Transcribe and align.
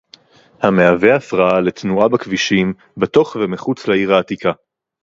המהווה 0.61 1.15
הפרעה 1.15 1.61
לתנועה 1.61 2.07
בכבישים 2.07 2.73
בתוך 2.97 3.37
ומחוץ 3.39 3.87
לעיר 3.87 4.13
העתיקה 4.13 4.51